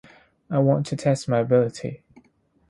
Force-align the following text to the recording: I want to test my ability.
I 0.49 0.57
want 0.57 0.87
to 0.87 0.95
test 0.95 1.27
my 1.29 1.37
ability. 1.41 2.01